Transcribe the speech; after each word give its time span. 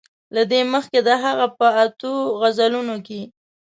له 0.35 0.41
دې 0.51 0.61
مخکې 0.73 0.99
د 1.07 1.09
هغه 1.23 1.45
په 1.57 1.67
اتو 1.83 2.13
غزلونو 2.39 2.95
کې. 3.07 3.21